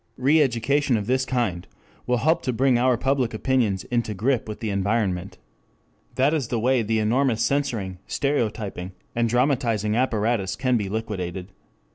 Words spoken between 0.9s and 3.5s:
of this kind will help to bring our public